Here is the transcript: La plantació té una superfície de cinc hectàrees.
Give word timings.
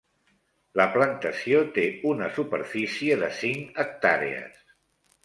La 0.79 0.85
plantació 0.93 1.59
té 1.75 1.83
una 2.13 2.29
superfície 2.39 3.19
de 3.25 3.29
cinc 3.43 3.79
hectàrees. 3.85 4.57